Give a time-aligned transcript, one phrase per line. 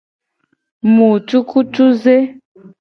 [0.93, 2.15] Mu cukucuze.